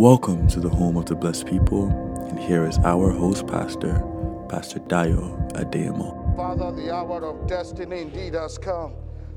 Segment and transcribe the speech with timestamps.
[0.00, 1.90] Welcome to the home of the blessed people,
[2.30, 4.02] and here is our host pastor,
[4.48, 6.34] Pastor Dayo Adeyemo.
[6.38, 8.94] Father, the hour of destiny indeed has come,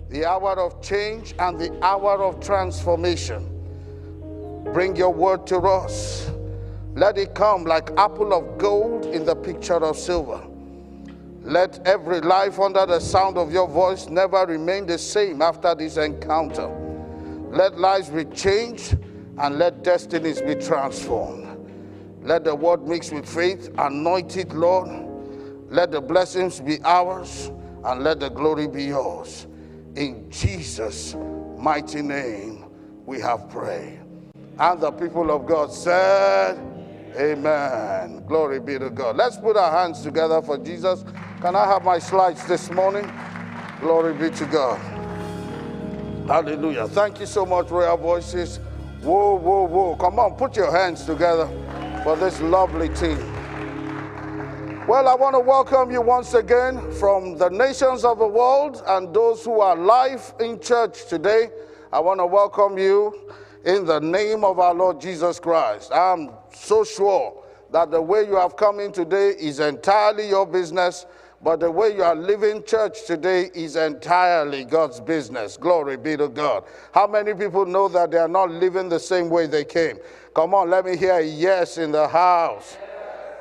[0.08, 3.44] the hour of change and the hour of transformation.
[4.74, 6.32] Bring your word to us.
[6.96, 10.48] Let it come like apple of gold in the picture of silver.
[11.42, 15.98] Let every life under the sound of your voice never remain the same after this
[15.98, 16.70] encounter.
[17.52, 18.98] Let lives be changed
[19.38, 21.50] and let destinies be transformed.
[22.22, 24.90] Let the word mix with faith, anoint it, Lord.
[25.70, 27.52] Let the blessings be ours
[27.84, 29.48] and let the glory be yours.
[29.96, 31.16] In Jesus'
[31.58, 32.66] mighty name,
[33.06, 34.00] we have prayed.
[34.60, 36.58] And the people of God said,
[37.18, 38.24] Amen.
[38.26, 39.18] Glory be to God.
[39.18, 41.04] Let's put our hands together for Jesus.
[41.42, 43.12] Can I have my slides this morning?
[43.80, 44.80] Glory be to God.
[46.28, 46.88] Hallelujah.
[46.88, 48.60] Thank you so much, Royal Voices.
[49.04, 49.96] Whoa, whoa, whoa.
[49.98, 51.48] Come on, put your hands together
[52.06, 53.20] for this lovely team.
[54.88, 59.14] Well, I want to welcome you once again from the nations of the world and
[59.14, 61.50] those who are live in church today.
[61.92, 63.30] I want to welcome you
[63.66, 65.92] in the name of our Lord Jesus Christ.
[65.94, 71.06] I'm so sure that the way you have come in today is entirely your business
[71.44, 75.58] but the way you are living church today is entirely God's business.
[75.58, 76.64] Glory be to God.
[76.94, 79.98] How many people know that they are not living the same way they came?
[80.34, 82.78] Come on, let me hear a yes in the house.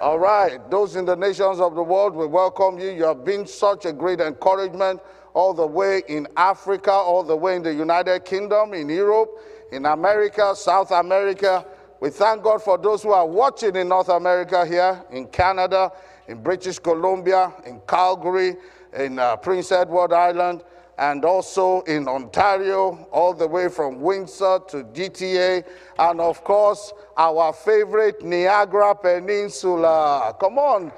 [0.00, 2.90] All right, those in the nations of the world, we welcome you.
[2.90, 5.00] You have been such a great encouragement
[5.32, 9.30] all the way in Africa, all the way in the United Kingdom, in Europe,
[9.70, 11.64] in America, South America.
[12.00, 15.92] We thank God for those who are watching in North America here, in Canada,
[16.32, 18.56] in British Columbia, in Calgary,
[18.94, 20.64] in uh, Prince Edward Island,
[20.96, 25.62] and also in Ontario, all the way from Windsor to GTA,
[25.98, 30.34] and of course, our favorite Niagara Peninsula.
[30.40, 30.90] Come on,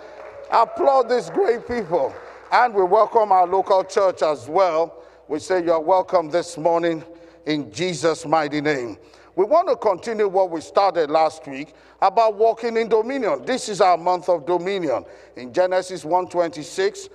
[0.52, 2.14] applaud these great people.
[2.52, 5.02] And we welcome our local church as well.
[5.26, 7.02] We say you're welcome this morning
[7.44, 8.98] in Jesus' mighty name.
[9.36, 13.44] We want to continue what we started last week about walking in dominion.
[13.44, 15.04] This is our month of dominion.
[15.36, 17.08] In Genesis 1:26,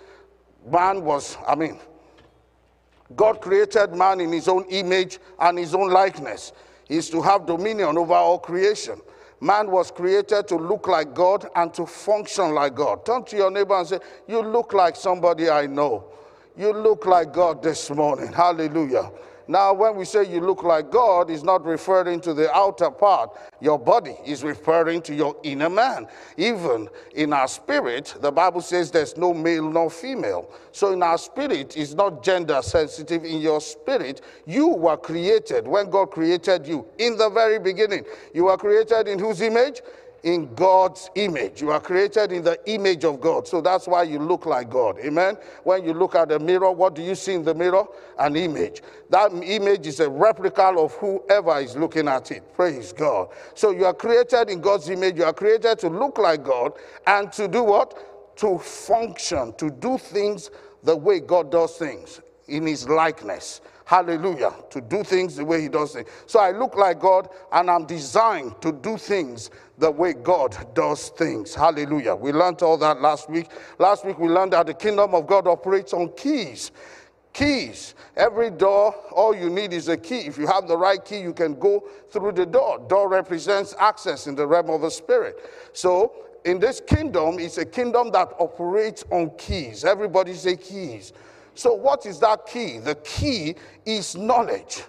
[0.69, 1.79] man was, I mean,
[3.15, 6.51] God created man in his own image and his own likeness.
[6.85, 8.99] He is to have dominion over all creation.
[9.41, 13.05] Man was created to look like God and to function like God.
[13.05, 16.05] Turn to your neighbor and say, You look like somebody I know.
[16.57, 18.33] You look like God this morning.
[18.33, 19.09] Hallelujah.
[19.49, 23.31] Now, when we say you look like God, it's not referring to the outer part.
[23.59, 26.05] Your body is referring to your inner man.
[26.37, 30.51] Even in our spirit, the Bible says there's no male nor female.
[30.71, 33.25] So in our spirit, it's not gender sensitive.
[33.25, 38.05] In your spirit, you were created when God created you in the very beginning.
[38.35, 39.81] You were created in whose image?
[40.23, 41.61] In God's image.
[41.61, 43.47] You are created in the image of God.
[43.47, 44.97] So that's why you look like God.
[44.99, 45.37] Amen.
[45.63, 47.85] When you look at the mirror, what do you see in the mirror?
[48.17, 48.81] An image.
[49.09, 52.53] That image is a replica of whoever is looking at it.
[52.53, 53.29] Praise God.
[53.53, 55.17] So you are created in God's image.
[55.17, 56.73] You are created to look like God
[57.07, 58.37] and to do what?
[58.37, 60.49] To function, to do things
[60.83, 63.61] the way God does things in his likeness.
[63.89, 64.53] Hallelujah.
[64.69, 66.07] To do things the way he does things.
[66.27, 71.09] So I look like God and I'm designed to do things the way God does
[71.09, 71.55] things.
[71.55, 72.13] Hallelujah.
[72.13, 73.47] We learned all that last week.
[73.79, 76.69] Last week we learned that the kingdom of God operates on keys.
[77.33, 77.95] Keys.
[78.15, 80.19] Every door, all you need is a key.
[80.19, 82.85] If you have the right key, you can go through the door.
[82.87, 85.39] Door represents access in the realm of the spirit.
[85.73, 86.13] So
[86.45, 89.83] in this kingdom, it's a kingdom that operates on keys.
[89.83, 91.11] Everybody say keys.
[91.55, 92.79] So, what is that key?
[92.79, 93.55] The key
[93.85, 94.83] is knowledge.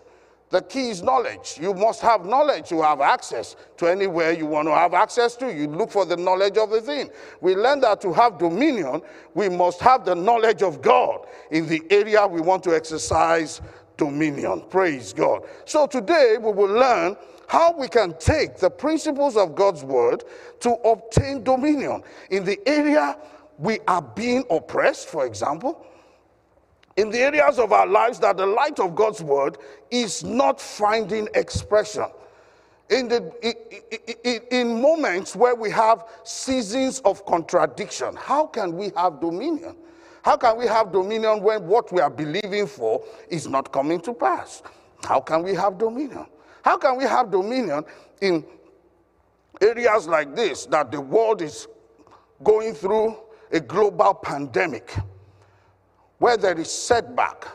[0.50, 1.58] The key is knowledge.
[1.60, 5.54] You must have knowledge to have access to anywhere you want to have access to.
[5.54, 7.08] You look for the knowledge of the thing.
[7.40, 9.00] We learn that to have dominion,
[9.34, 13.60] we must have the knowledge of God in the area we want to exercise
[13.96, 14.64] dominion.
[14.70, 15.44] Praise God.
[15.66, 17.16] So today we will learn
[17.46, 20.24] how we can take the principles of God's word
[20.60, 23.16] to obtain dominion in the area
[23.58, 25.86] we are being oppressed, for example
[26.96, 29.58] in the areas of our lives that the light of God's word
[29.90, 32.06] is not finding expression.
[32.90, 39.76] In, the, in, moments where we have seasons of contradiction, how can we have dominion?
[40.22, 44.12] How can we have dominion when what we are believing for is not coming to
[44.12, 44.62] pass?
[45.04, 46.26] How can we have dominion?
[46.62, 47.84] How can we have dominion
[48.20, 48.44] in
[49.60, 51.68] areas like this that the world is
[52.42, 53.16] going through
[53.52, 54.94] a global pandemic?
[56.20, 57.46] Where there is setback,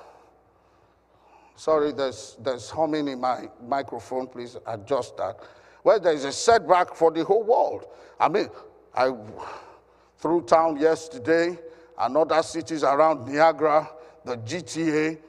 [1.56, 5.38] sorry, there's, there's humming in my microphone, please adjust that.
[5.84, 7.86] where there is a setback for the whole world.
[8.20, 8.50] I mean,
[8.96, 9.16] I
[10.18, 11.60] through town yesterday
[12.00, 13.88] and other cities around Niagara,
[14.24, 15.20] the GTA,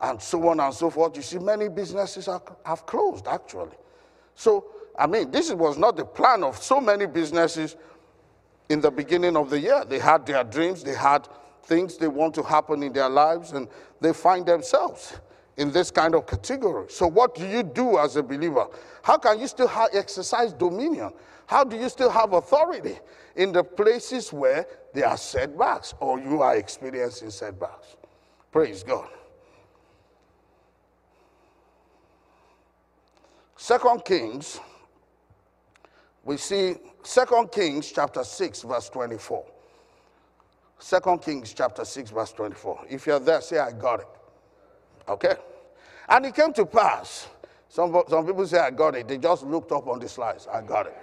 [0.00, 1.14] and so on and so forth.
[1.14, 3.76] You see, many businesses are, have closed actually.
[4.34, 4.64] So,
[4.98, 7.76] I mean, this was not the plan of so many businesses
[8.68, 9.84] in the beginning of the year.
[9.84, 11.28] They had their dreams, they had
[11.62, 13.68] things they want to happen in their lives, and
[14.00, 15.18] they find themselves
[15.56, 16.86] in this kind of category.
[16.88, 18.66] So, what do you do as a believer?
[19.02, 21.12] How can you still have exercise dominion?
[21.46, 22.98] How do you still have authority
[23.36, 27.96] in the places where there are setbacks or you are experiencing setbacks?
[28.52, 29.08] Praise God.
[33.56, 34.58] Second Kings,
[36.24, 39.44] we see Second Kings chapter 6, verse 24.
[40.80, 42.86] Second Kings chapter 6, verse 24.
[42.88, 44.08] If you're there, say, I got it.
[45.08, 45.34] Okay?
[46.08, 47.28] And it came to pass.
[47.68, 49.06] Some, some people say, I got it.
[49.06, 50.48] They just looked up on the slides.
[50.52, 50.96] I got it.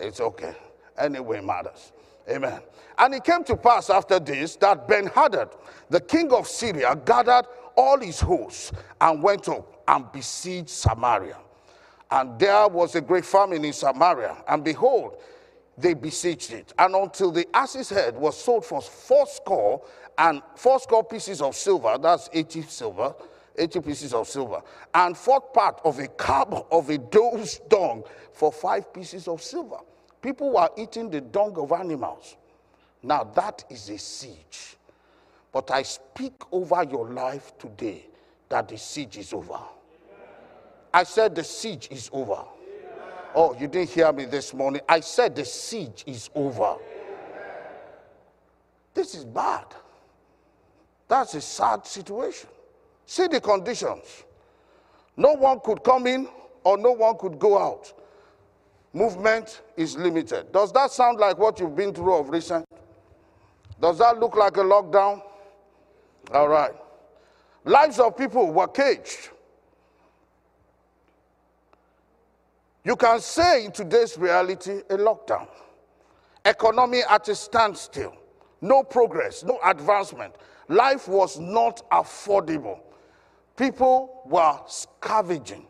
[0.00, 0.54] It's okay.
[0.96, 1.92] Anyway, matters.
[2.28, 2.60] Amen.
[2.98, 5.50] And it came to pass after this that Ben Hadad,
[5.90, 11.36] the king of Syria, gathered all his hosts and went up and besieged Samaria.
[12.10, 14.42] And there was a great famine in Samaria.
[14.48, 15.16] And behold,
[15.78, 16.72] they besieged it.
[16.78, 19.82] And until the ass's head was sold for four score
[20.18, 23.14] and four score pieces of silver, that's 80 silver,
[23.56, 24.62] 80 pieces of silver,
[24.94, 28.02] and fourth part of a cab of a doe's dung
[28.32, 29.78] for five pieces of silver.
[30.20, 32.36] People were eating the dung of animals.
[33.02, 34.76] Now that is a siege.
[35.52, 38.06] But I speak over your life today
[38.48, 39.58] that the siege is over.
[40.94, 42.44] I said the siege is over.
[43.34, 44.82] Oh, you didn't hear me this morning.
[44.88, 46.76] I said the siege is over.
[48.94, 49.64] This is bad.
[51.08, 52.48] That's a sad situation.
[53.06, 54.24] See the conditions.
[55.16, 56.28] No one could come in
[56.64, 57.92] or no one could go out.
[58.92, 60.52] Movement is limited.
[60.52, 62.66] Does that sound like what you've been through of recent?
[63.80, 65.22] Does that look like a lockdown?
[66.32, 66.72] All right.
[67.64, 69.30] Lives of people were caged.
[72.84, 75.46] You can say in today's reality a lockdown.
[76.44, 78.14] Economy at a standstill.
[78.60, 80.34] No progress, no advancement.
[80.68, 82.80] Life was not affordable.
[83.56, 85.66] People were scavenging.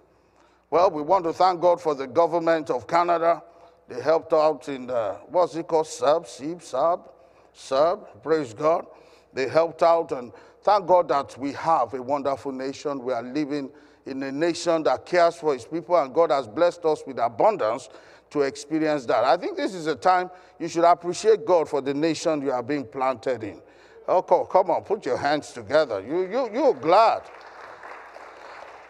[0.71, 3.43] Well, we want to thank God for the government of Canada.
[3.89, 5.87] They helped out in, the, what's it called?
[5.87, 7.11] Sub, CERB, Sub,
[7.53, 8.23] Sub.
[8.23, 8.87] Praise God.
[9.35, 10.33] They helped out, and
[10.63, 13.03] thank God that we have a wonderful nation.
[13.03, 13.71] We are living
[14.07, 17.89] in a nation that cares for its people, and God has blessed us with abundance
[18.31, 19.25] to experience that.
[19.25, 22.63] I think this is a time you should appreciate God for the nation you are
[22.63, 23.61] being planted in.
[24.09, 26.01] Oh, come on, put your hands together.
[26.01, 27.23] You, you, you're glad.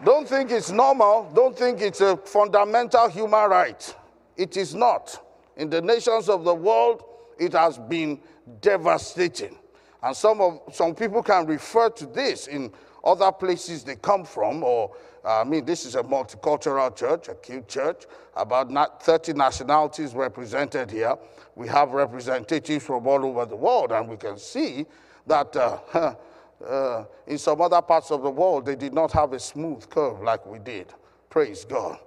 [0.05, 1.31] Don't think it's normal.
[1.35, 3.95] Don't think it's a fundamental human right.
[4.37, 5.23] It is not.
[5.57, 7.05] In the nations of the world,
[7.39, 8.21] it has been
[8.61, 9.57] devastating.
[10.03, 12.73] And some, of, some people can refer to this in
[13.05, 14.95] other places they come from, or
[15.25, 18.05] uh, I mean, this is a multicultural church, a cute church,
[18.37, 21.17] about 30 nationalities represented here.
[21.55, 24.87] We have representatives from all over the world, and we can see
[25.27, 26.15] that uh,
[26.67, 30.23] uh, in some other parts of the world, they did not have a smooth curve
[30.23, 30.93] like we did.
[31.31, 31.99] Praise God.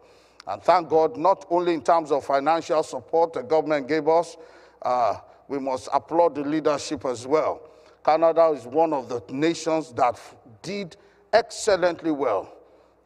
[0.47, 4.37] And thank God, not only in terms of financial support the government gave us,
[4.81, 5.15] uh,
[5.47, 7.69] we must applaud the leadership as well.
[8.03, 10.19] Canada is one of the nations that
[10.65, 10.97] did
[11.31, 12.51] excellently well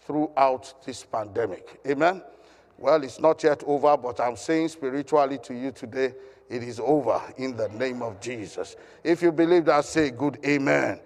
[0.01, 1.79] throughout this pandemic.
[1.85, 2.23] Amen?
[2.77, 6.15] Well, it's not yet over, but I'm saying spiritually to you today,
[6.49, 8.77] it is over in the name of Jesus.
[9.03, 11.01] If you believe that, say good amen.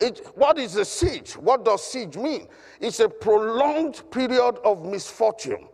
[0.00, 1.34] It, what is a siege?
[1.34, 2.48] What does siege mean?
[2.80, 5.68] It's a prolonged period of misfortune.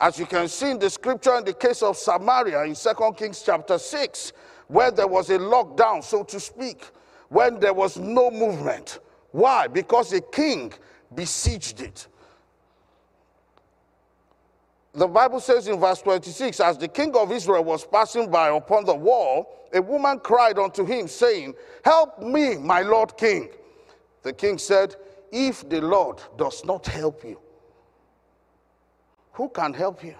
[0.00, 3.42] As you can see in the scripture in the case of Samaria in 2 Kings
[3.44, 4.32] chapter 6,
[4.66, 6.84] where there was a lockdown, so to speak,
[7.34, 9.00] when there was no movement.
[9.32, 9.66] Why?
[9.66, 10.72] Because a king
[11.12, 12.06] besieged it.
[14.94, 18.84] The Bible says in verse 26 As the king of Israel was passing by upon
[18.84, 23.48] the wall, a woman cried unto him, saying, Help me, my lord king.
[24.22, 24.94] The king said,
[25.32, 27.40] If the Lord does not help you,
[29.32, 30.14] who can help you?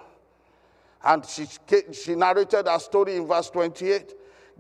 [1.05, 1.47] And she,
[1.93, 4.15] she narrated her story in verse 28.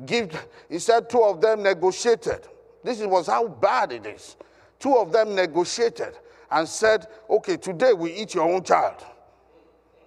[0.06, 2.48] Give, he said, Two of them negotiated.
[2.82, 4.36] This was how bad it is.
[4.78, 6.18] Two of them negotiated
[6.50, 9.04] and said, Okay, today we eat your own child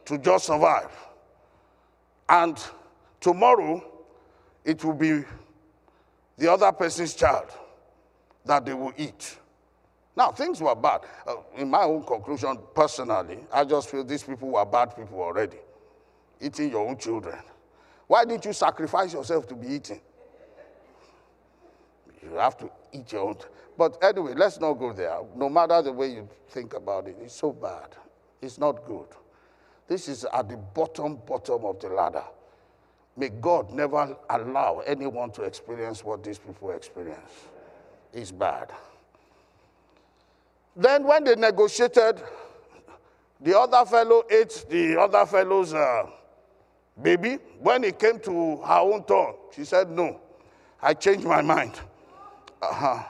[0.06, 0.92] to just survive.
[2.30, 2.62] And
[3.20, 3.84] tomorrow
[4.66, 5.24] it will be
[6.38, 7.46] the other person's child
[8.46, 9.38] that they will eat.
[10.16, 11.02] Now, things were bad.
[11.28, 15.58] Uh, in my own conclusion, personally, I just feel these people were bad people already,
[16.42, 17.38] eating your own children.
[18.08, 20.00] Why didn't you sacrifice yourself to be eaten?
[22.24, 23.38] You have to eat your own.
[23.78, 25.18] But anyway, let's not go there.
[25.36, 27.90] No matter the way you think about it, it's so bad.
[28.42, 29.08] It's not good.
[29.88, 32.24] This is at the bottom, bottom of the ladder.
[33.16, 37.32] May God never allow anyone to experience what these people experience.
[38.14, 38.72] It's bad.
[40.76, 42.22] Then, when they negotiated,
[43.42, 46.04] the other fellow ate the other fellow's uh,
[47.02, 47.40] baby.
[47.60, 50.20] When it came to her own turn, she said, No,
[50.82, 51.80] I changed my mind.
[52.62, 53.04] Uh-huh.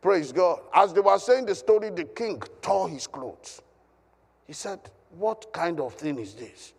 [0.00, 0.60] Praise God.
[0.72, 3.60] As they were saying the story, the king tore his clothes.
[4.46, 6.72] He said, What kind of thing is this?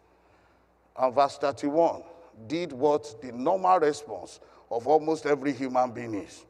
[0.98, 2.03] And verse 31
[2.48, 4.39] did what the normal response
[4.72, 6.46] of almost every human being is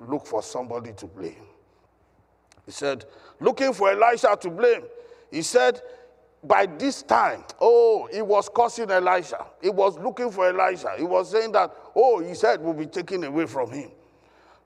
[0.00, 1.44] look for somebody to blame.
[2.64, 3.04] He said,
[3.40, 4.82] looking for Elisha to blame.
[5.30, 5.80] He said,
[6.44, 9.46] by this time, oh, he was cursing Elisha.
[9.60, 10.92] He was looking for Elisha.
[10.96, 13.90] He was saying that, oh, he said will be taken away from him.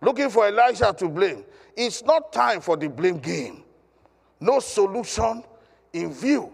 [0.01, 1.45] Looking for Elisha to blame.
[1.77, 3.63] It's not time for the blame game.
[4.41, 5.45] No solution
[5.93, 6.53] in view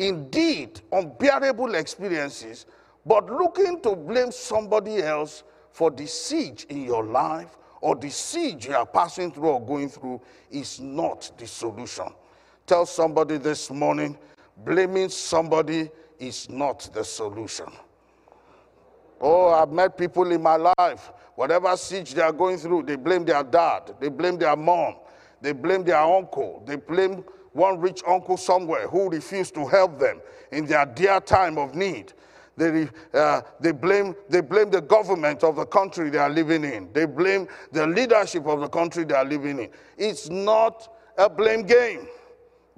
[0.00, 2.64] indeed unbearable experiences,
[3.04, 8.66] but looking to blame somebody else for the siege in your life or the siege
[8.66, 10.20] you are passing through or going through
[10.50, 12.06] is not the solution.
[12.70, 14.16] Tell somebody this morning,
[14.58, 17.66] blaming somebody is not the solution.
[19.20, 23.24] Oh, I've met people in my life, whatever siege they are going through, they blame
[23.24, 24.98] their dad, they blame their mom,
[25.40, 27.24] they blame their uncle, they blame
[27.54, 30.20] one rich uncle somewhere who refused to help them
[30.52, 32.12] in their dear time of need.
[32.56, 36.92] They, uh, they, blame, they blame the government of the country they are living in.
[36.92, 39.70] They blame the leadership of the country they are living in.
[39.98, 40.86] It's not
[41.18, 42.06] a blame game.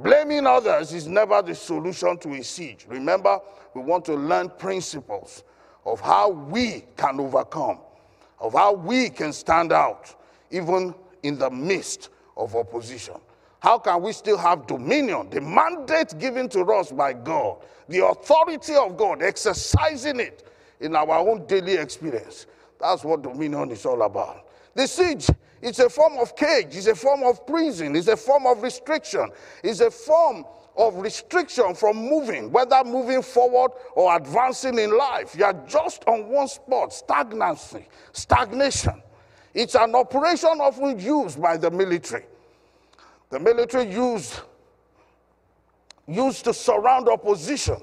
[0.03, 2.87] Blaming others is never the solution to a siege.
[2.89, 3.39] Remember,
[3.75, 5.45] we want to learn principles
[5.85, 7.79] of how we can overcome,
[8.41, 10.15] of how we can stand out,
[10.51, 10.93] even
[11.23, 13.15] in the midst of opposition.
[13.61, 15.31] How can we still have dominion?
[15.31, 20.49] The mandate given to us by God, the authority of God, exercising it
[20.81, 22.47] in our own daily experience.
[22.81, 24.49] That's what dominion is all about.
[24.75, 25.29] The siege
[25.63, 29.31] it's a form of cage, it's a form of prison, it's a form of restriction,
[29.63, 30.45] it's a form
[30.77, 35.35] of restriction from moving, whether moving forward or advancing in life.
[35.37, 39.03] You are just on one spot, stagnancy, stagnation.
[39.55, 42.25] It's an operation often used by the military
[43.33, 44.41] the military used,
[46.07, 47.79] used to surround opposition,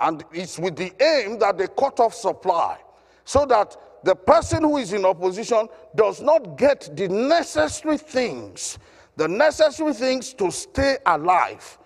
[0.00, 2.78] and it's with the aim that they cut off supply
[3.24, 8.78] so that the person who is in opposition does not get the necessary things,
[9.16, 11.78] the necessary things to stay alive.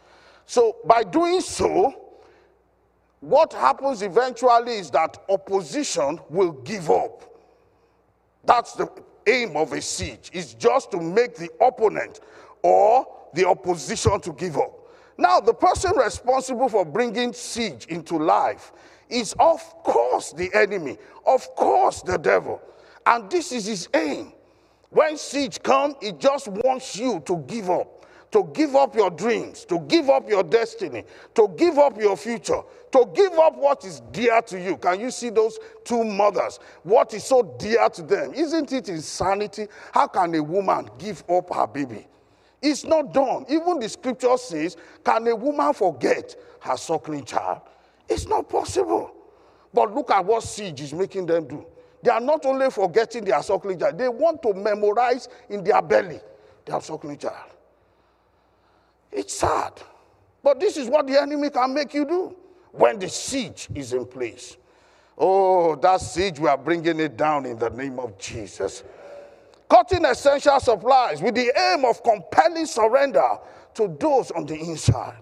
[0.46, 1.94] So, by doing so,
[3.20, 7.22] what happens eventually is that opposition will give up.
[8.44, 8.88] That's the
[9.26, 12.20] aim of a siege, is just to make the opponent
[12.62, 14.78] or the opposition to give up.
[15.16, 18.72] Now, the person responsible for bringing siege into life
[19.08, 22.60] is, of course, the enemy, of course, the devil.
[23.06, 24.32] And this is his aim.
[24.90, 29.64] When siege comes, he just wants you to give up, to give up your dreams,
[29.66, 34.00] to give up your destiny, to give up your future, to give up what is
[34.12, 34.76] dear to you.
[34.76, 36.60] Can you see those two mothers?
[36.84, 38.32] What is so dear to them?
[38.34, 39.66] Isn't it insanity?
[39.92, 42.06] How can a woman give up her baby?
[42.62, 43.44] It's not done.
[43.48, 47.60] Even the scripture says, Can a woman forget her suckling child?
[48.08, 49.12] It's not possible.
[49.72, 51.66] But look at what siege is making them do.
[52.02, 56.20] They are not only forgetting their suckling child, they want to memorize in their belly
[56.64, 57.50] their suckling child.
[59.10, 59.72] It's sad.
[60.42, 62.36] But this is what the enemy can make you do
[62.72, 64.56] when the siege is in place.
[65.16, 68.82] Oh, that siege, we are bringing it down in the name of Jesus
[69.68, 73.38] cutting essential supplies with the aim of compelling surrender
[73.74, 75.18] to those on the inside.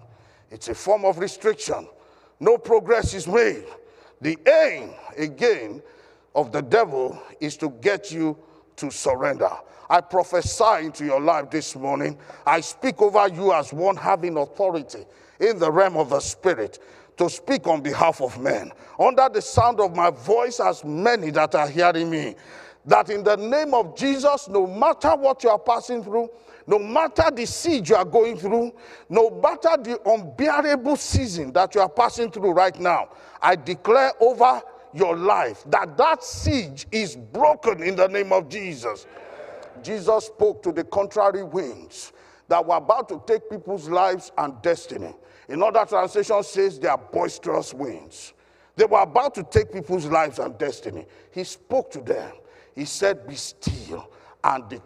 [0.51, 1.87] It's a form of restriction.
[2.39, 3.65] No progress is made.
[4.21, 5.81] The aim, again,
[6.35, 8.37] of the devil is to get you
[8.77, 9.49] to surrender.
[9.89, 12.17] I prophesy into your life this morning.
[12.45, 15.05] I speak over you as one having authority
[15.39, 16.79] in the realm of the spirit
[17.17, 18.71] to speak on behalf of men.
[18.99, 22.35] Under the sound of my voice, as many that are hearing me,
[22.85, 26.29] that in the name of Jesus, no matter what you are passing through,
[26.65, 28.73] no matter the siege you are going through,
[29.09, 33.09] no matter the unbearable season that you are passing through right now,
[33.41, 34.61] I declare over
[34.93, 39.07] your life that that siege is broken in the name of Jesus.
[39.81, 42.13] Jesus spoke to the contrary winds
[42.47, 45.13] that were about to take people's lives and destiny.
[45.49, 48.33] Another translation says they are boisterous winds.
[48.75, 51.05] They were about to take people's lives and destiny.
[51.31, 52.31] He spoke to them.
[52.75, 54.09] He said, Be still,
[54.43, 54.81] and the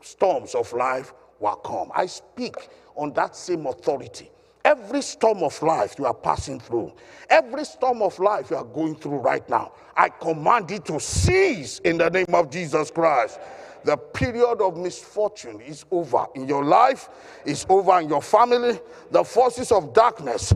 [0.00, 1.90] storms of life will come.
[1.94, 2.54] I speak
[2.94, 4.30] on that same authority.
[4.64, 6.92] Every storm of life you are passing through,
[7.30, 11.78] every storm of life you are going through right now, I command it to cease
[11.78, 13.40] in the name of Jesus Christ.
[13.84, 17.08] The period of misfortune is over in your life,
[17.46, 18.78] is over in your family.
[19.10, 20.52] The forces of darkness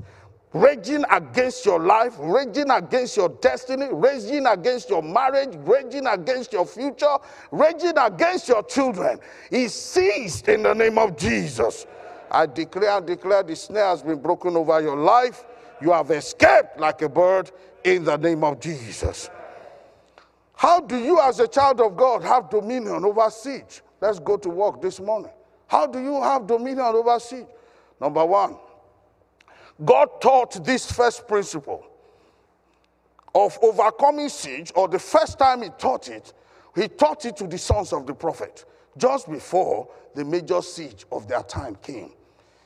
[0.54, 6.64] raging against your life, raging against your destiny, raging against your marriage, raging against your
[6.64, 7.16] future,
[7.50, 9.18] raging against your children
[9.50, 11.86] is ceased in the name of Jesus.
[12.30, 15.44] I declare and declare the snare has been broken over your life.
[15.82, 17.50] You have escaped like a bird
[17.82, 19.28] in the name of Jesus.
[20.54, 23.82] How do you, as a child of God, have dominion over siege?
[24.00, 25.32] Let's go to work this morning.
[25.66, 27.46] How do you have dominion over siege?
[28.00, 28.56] Number one,
[29.82, 31.86] God taught this first principle
[33.34, 36.32] of overcoming siege, or the first time He taught it,
[36.74, 38.64] He taught it to the sons of the prophet
[38.96, 42.12] just before the major siege of their time came.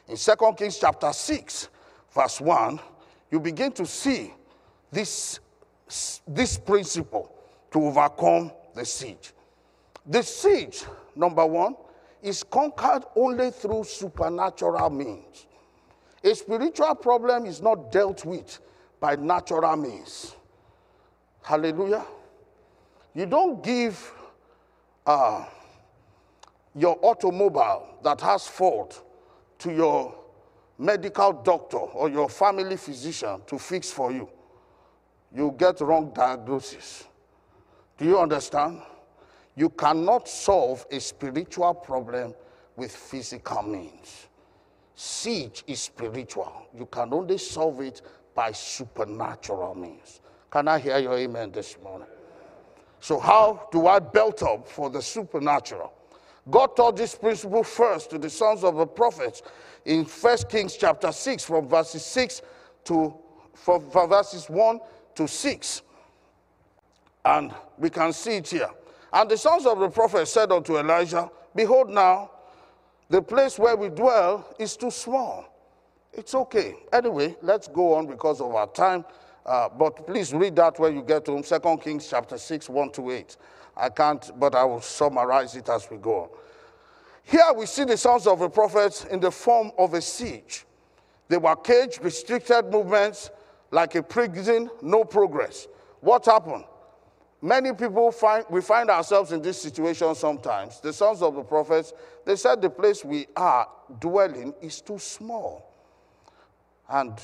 [0.08, 1.68] In 2 Kings chapter 6,
[2.12, 2.80] verse 1,
[3.30, 4.32] you begin to see
[4.90, 5.40] this,
[6.26, 7.32] this principle
[7.70, 9.32] to overcome the siege.
[10.06, 10.84] The siege,
[11.14, 11.76] number one,
[12.22, 15.46] is conquered only through supernatural means.
[16.28, 18.60] A spiritual problem is not dealt with
[19.00, 20.34] by natural means.
[21.40, 22.04] Hallelujah.
[23.14, 24.12] You don't give
[25.06, 25.46] uh,
[26.74, 29.02] your automobile that has fault
[29.60, 30.14] to your
[30.76, 34.28] medical doctor or your family physician to fix for you.
[35.34, 37.04] You get wrong diagnosis.
[37.96, 38.82] Do you understand?
[39.56, 42.34] You cannot solve a spiritual problem
[42.76, 44.27] with physical means.
[45.00, 46.66] Siege is spiritual.
[46.76, 48.02] You can only solve it
[48.34, 50.20] by supernatural means.
[50.50, 52.08] Can I hear your amen this morning?
[52.98, 55.92] So, how do I belt up for the supernatural?
[56.50, 59.42] God taught this principle first to the sons of the prophets
[59.84, 62.42] in 1 Kings chapter 6, from verses 6
[62.86, 63.14] to
[63.54, 64.80] from verses 1
[65.14, 65.82] to 6.
[67.24, 68.70] And we can see it here.
[69.12, 72.32] And the sons of the prophet said unto Elijah, Behold, now
[73.10, 75.44] the place where we dwell is too small.
[76.12, 76.74] It's okay.
[76.92, 79.04] Anyway, let's go on because of our time.
[79.46, 83.10] Uh, but please read that when you get to 2 Kings chapter 6, 1 to
[83.10, 83.36] 8.
[83.76, 86.28] I can't, but I will summarize it as we go on.
[87.22, 90.64] Here we see the sons of the prophets in the form of a siege.
[91.28, 93.30] They were caged, restricted movements,
[93.70, 95.68] like a prison, no progress.
[96.00, 96.64] What happened?
[97.40, 100.80] Many people find, we find ourselves in this situation sometimes.
[100.80, 101.92] The sons of the prophets,
[102.24, 103.68] they said the place we are
[104.00, 105.72] dwelling is too small.
[106.88, 107.14] And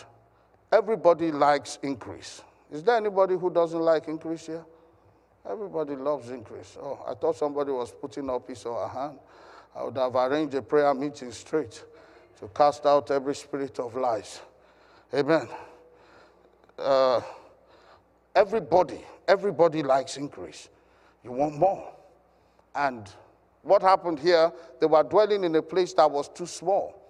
[0.70, 2.42] everybody likes increase.
[2.70, 4.64] Is there anybody who doesn't like increase here?
[5.48, 6.76] Everybody loves increase.
[6.80, 9.18] Oh, I thought somebody was putting up his or her hand.
[9.74, 11.84] I would have arranged a prayer meeting straight
[12.38, 14.40] to cast out every spirit of lies.
[15.12, 15.48] Amen.
[16.78, 17.20] Uh,
[18.34, 20.68] everybody everybody likes increase.
[21.22, 21.92] You want more.
[22.74, 23.08] And
[23.62, 27.00] what happened here, they were dwelling in a place that was too small.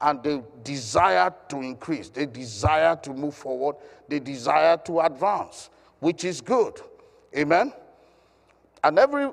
[0.00, 2.08] And they desired to increase.
[2.08, 3.76] They desired to move forward.
[4.08, 6.80] They desired to advance, which is good.
[7.36, 7.72] Amen.
[8.82, 9.30] And every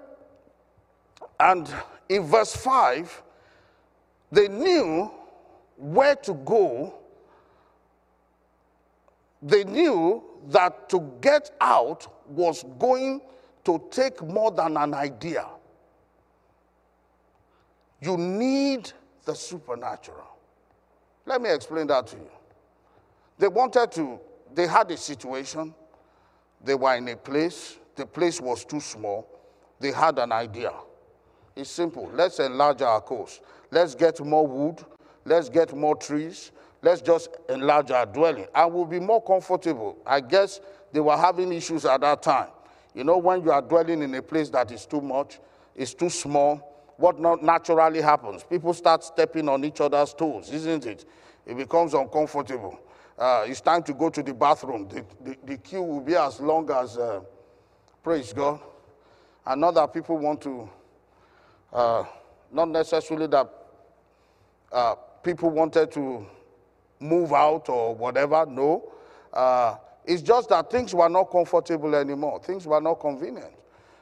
[1.40, 1.74] and
[2.08, 3.24] in verse 5,
[4.32, 5.10] they knew
[5.78, 6.94] where to go.
[9.42, 13.22] They knew that to get out was going
[13.66, 15.46] to take more than an idea.
[18.02, 18.92] You need
[19.26, 20.28] the supernatural.
[21.26, 22.30] Let me explain that to you.
[23.38, 24.20] They wanted to,
[24.54, 25.74] they had a situation,
[26.64, 29.28] they were in a place, the place was too small,
[29.80, 30.74] they had an idea.
[31.56, 32.10] It's simple.
[32.14, 33.42] Let's enlarge our coast.
[33.70, 34.84] Let's get more wood.
[35.26, 36.52] Let's get more trees.
[36.82, 39.98] Let's just enlarge our dwelling and we'll be more comfortable.
[40.06, 40.62] I guess
[40.94, 42.50] they were having issues at that time.
[42.94, 45.40] You know, when you are dwelling in a place that is too much,
[45.76, 48.44] it's too small, what not naturally happens?
[48.44, 51.06] People start stepping on each other's toes, isn't it?
[51.46, 52.80] It becomes uncomfortable.
[53.18, 54.88] Uh, it's time to go to the bathroom.
[54.88, 57.22] The, the, the queue will be as long as, uh,
[58.04, 58.60] praise God.
[59.46, 60.70] And not that people want to,
[61.74, 62.04] uh,
[62.52, 63.50] not necessarily that
[64.72, 66.26] uh, people wanted to
[67.00, 68.46] move out or whatever.
[68.46, 68.92] No.
[69.34, 72.40] Uh, it's just that things were not comfortable anymore.
[72.40, 73.54] Things were not convenient.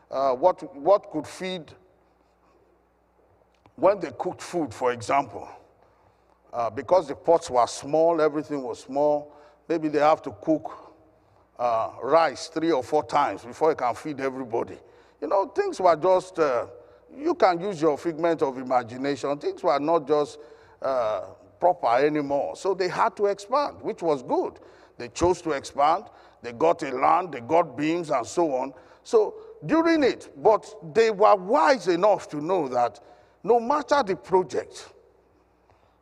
[0.10, 1.63] Uh, what, what could feed
[3.75, 5.47] when they cooked food, for example,
[6.51, 9.36] uh, because the pots were small, everything was small,
[9.67, 10.93] maybe they have to cook
[11.60, 14.77] uh, rice three or four times before you can feed everybody.
[15.21, 16.67] You know, things were just, uh,
[17.15, 19.38] you can use your figment of imagination.
[19.38, 20.39] Things were not just
[20.81, 21.21] uh,
[21.60, 22.56] proper anymore.
[22.56, 24.60] So they had to expand, which was good.
[24.98, 26.06] They chose to expand.
[26.41, 28.74] They got a land, they got beams, and so on.
[29.04, 33.00] So during it, but they were wise enough to know that
[33.43, 34.89] no matter the project,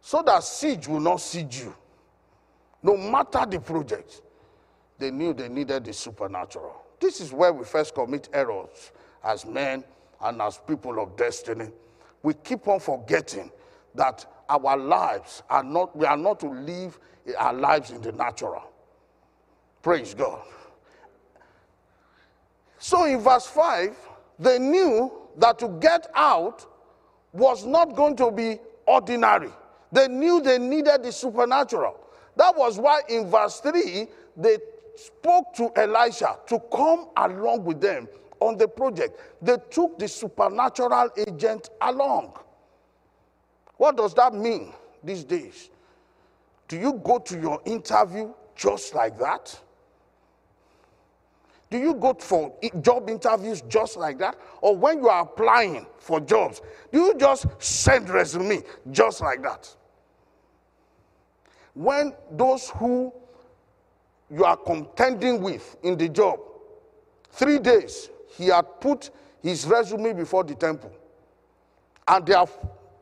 [0.02, 1.76] so that siege will not siege you,
[2.84, 4.22] no matter the project,
[4.98, 6.84] they knew they needed the supernatural.
[7.00, 8.92] This is where we first commit errors
[9.24, 9.84] as men
[10.22, 11.70] and as people of destiny.
[12.24, 13.52] We keep on forgetting
[13.96, 17.00] that our lives are not, we are not to live
[17.38, 18.64] our lives in the natural.
[19.82, 20.42] Praise God.
[22.80, 23.96] So in verse 5,
[24.40, 26.66] they knew that to get out
[27.34, 29.50] was not going to be ordinary.
[29.92, 32.00] They knew they needed the supernatural.
[32.36, 34.58] That was why in verse 3, they
[34.96, 38.08] spoke to Elisha to come along with them
[38.40, 39.20] on the project.
[39.42, 42.38] They took the supernatural agent along.
[43.78, 45.70] What does that mean these days?
[46.68, 49.60] Do you go to your interview just like that?
[51.70, 54.38] Do you go for job interviews just like that?
[54.62, 56.62] Or when you are applying for jobs,
[56.92, 59.76] do you just send resume just like that?
[61.74, 63.12] When those who
[64.30, 66.40] you are contending with in the job,
[67.32, 69.10] three days, he had put
[69.42, 70.92] his resume before the temple.
[72.08, 72.52] And they have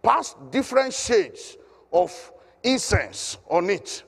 [0.04, 1.58] passed different shades
[1.92, 4.04] of incense on it.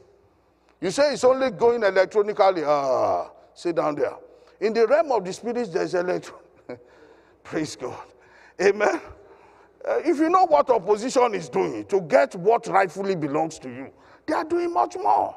[0.82, 2.64] You say it's only going electronically.
[2.64, 4.16] Ah, sit down there.
[4.60, 6.40] In the realm of the spirit, there's electron.
[7.44, 7.98] Praise God.
[8.62, 9.02] Amen.
[9.88, 13.92] Uh, if you know what opposition is doing to get what rightfully belongs to you,
[14.26, 15.36] they are doing much more.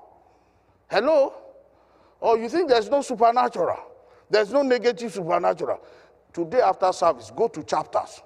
[0.91, 1.35] Hello?
[2.21, 3.79] Or you think there's no supernatural?
[4.31, 5.81] There's no negative supernatural.
[6.33, 8.23] Today, after service, go to chapters.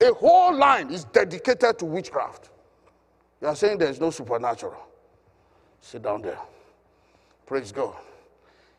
[0.00, 2.50] A whole line is dedicated to witchcraft.
[3.40, 4.82] You are saying there's no supernatural.
[5.80, 6.38] Sit down there.
[7.46, 7.96] Praise God.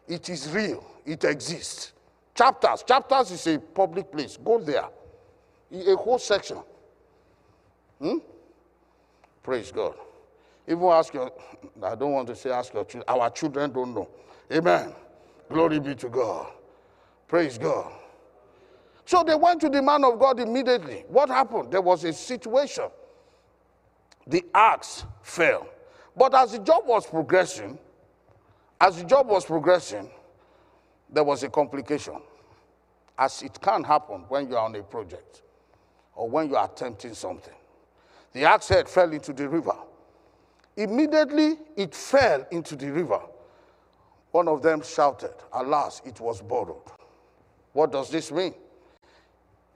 [0.07, 1.93] It is real, it exists.
[2.35, 2.83] Chapters.
[2.83, 4.37] Chapters is a public place.
[4.37, 4.87] Go there.
[5.71, 6.57] A whole section.
[7.99, 8.17] Hmm?
[9.43, 9.95] Praise God.
[10.67, 11.31] Even ask your,
[11.83, 14.07] I don't want to say ask your children, our children don't know.
[14.53, 14.93] Amen.
[15.49, 16.47] Glory be to God.
[17.27, 17.91] Praise God.
[19.09, 21.03] So they went to the man of God immediately.
[21.07, 21.71] What happened?
[21.71, 22.83] There was a situation.
[24.27, 25.67] The axe fell.
[26.15, 27.79] But as the job was progressing,
[28.79, 30.11] as the job was progressing,
[31.11, 32.21] there was a complication.
[33.17, 35.41] As it can happen when you are on a project
[36.13, 37.55] or when you are attempting something.
[38.33, 39.75] The axe head fell into the river.
[40.77, 43.21] Immediately it fell into the river.
[44.29, 46.91] One of them shouted, Alas, it was borrowed.
[47.73, 48.53] What does this mean?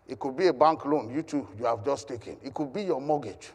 [0.07, 2.37] It could be a bank loan, you too, you have just taken.
[2.43, 3.51] It could be your mortgage.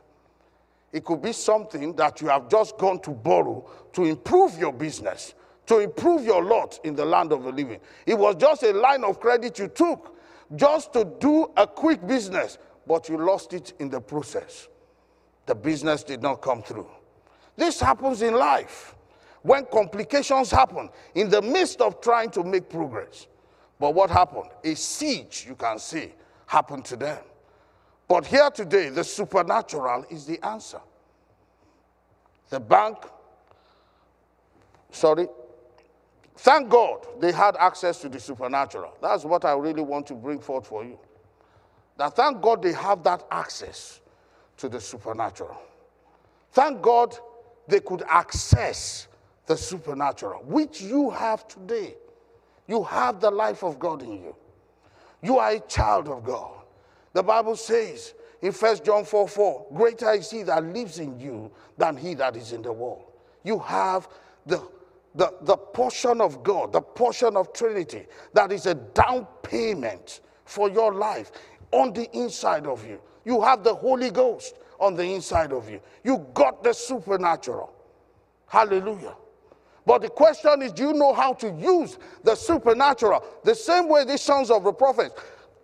[0.92, 5.34] It could be something that you have just gone to borrow to improve your business,
[5.66, 7.80] to improve your lot in the land of the living.
[8.06, 10.16] It was just a line of credit you took
[10.56, 12.56] just to do a quick business,
[12.86, 14.68] but you lost it in the process.
[15.44, 16.88] The business did not come through.
[17.56, 18.94] This happens in life
[19.42, 23.26] when complications happen in the midst of trying to make progress.
[23.78, 24.50] But what happened?
[24.64, 26.12] A siege, you can see,
[26.48, 27.18] happened to them.
[28.08, 30.80] But here today, the supernatural is the answer.
[32.48, 32.96] The bank,
[34.90, 35.28] sorry,
[36.38, 38.96] thank God they had access to the supernatural.
[39.02, 40.98] That's what I really want to bring forth for you.
[41.98, 44.00] That thank God they have that access
[44.56, 45.60] to the supernatural.
[46.52, 47.14] Thank God
[47.66, 49.06] they could access
[49.44, 51.94] the supernatural, which you have today.
[52.66, 54.36] You have the life of God in you.
[55.22, 56.52] You are a child of God.
[57.12, 61.50] The Bible says in 1 John 4 4, greater is he that lives in you
[61.76, 63.04] than he that is in the world.
[63.42, 64.08] You have
[64.46, 64.62] the,
[65.14, 70.70] the, the portion of God, the portion of Trinity that is a down payment for
[70.70, 71.32] your life
[71.72, 73.00] on the inside of you.
[73.24, 75.80] You have the Holy Ghost on the inside of you.
[76.04, 77.72] You got the supernatural.
[78.46, 79.14] Hallelujah.
[79.88, 83.24] But the question is, do you know how to use the supernatural?
[83.42, 85.14] The same way these sons of the prophets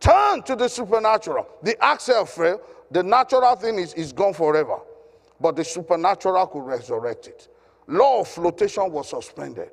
[0.00, 1.46] turn to the supernatural.
[1.62, 4.78] The axle fell, the natural thing is, is gone forever.
[5.38, 7.48] But the supernatural could resurrect it.
[7.86, 9.72] Law of flotation was suspended,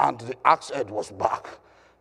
[0.00, 1.46] and the axe head was back.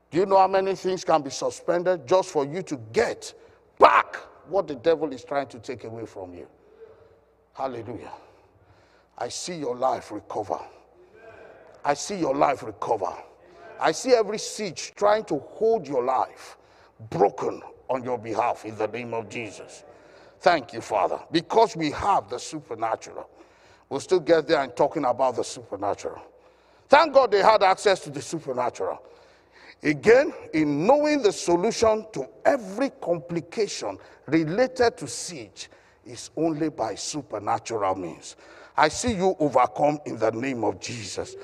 [0.10, 3.36] Do you know how many things can be suspended just for you to get
[3.78, 4.16] back
[4.48, 6.48] what the devil is trying to take away from you.
[7.54, 8.14] Hallelujah.
[9.16, 10.60] I see your life recover.
[11.86, 13.14] I see your life recover.
[13.80, 16.58] I see every siege trying to hold your life
[17.10, 19.84] broken on your behalf in the name of Jesus.
[20.40, 23.30] Thank you, Father, because we have the supernatural.
[23.90, 26.22] We'll still get there and talking about the supernatural.
[26.90, 29.02] Thank God they had access to the supernatural.
[29.82, 35.70] Again, in knowing the solution to every complication related to siege
[36.06, 38.36] is only by supernatural means.
[38.76, 41.36] I see you overcome in the name of Jesus.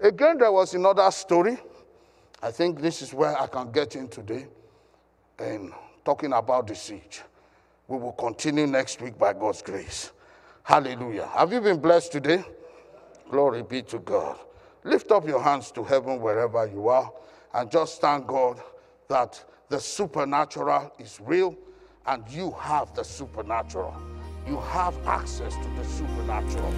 [0.00, 1.58] Again, there was another story.
[2.42, 4.46] I think this is where I can get in today
[5.38, 5.72] and
[6.04, 7.22] talking about the siege.
[7.88, 10.12] We will continue next week by God's grace.
[10.62, 11.26] Hallelujah.
[11.26, 12.44] Have you been blessed today?
[13.30, 14.38] Glory be to God.
[14.84, 17.10] Lift up your hands to heaven wherever you are
[17.54, 18.60] and just thank God
[19.08, 21.56] that the supernatural is real
[22.06, 23.96] and you have the supernatural.
[24.46, 26.72] You have access to the supernatural.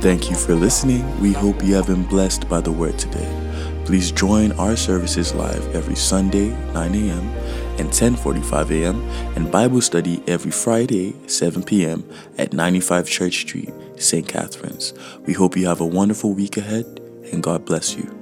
[0.00, 1.20] Thank you for listening.
[1.20, 3.28] We hope you have been blessed by the word today.
[3.84, 7.28] Please join our services live every Sunday, 9 a.m.
[7.78, 9.00] and 10:45 a.m.
[9.36, 12.02] and Bible study every Friday, 7 p.m.
[12.38, 14.26] at 95 Church Street, St.
[14.26, 14.92] Catharines.
[15.26, 17.00] We hope you have a wonderful week ahead
[17.32, 18.21] and God bless you.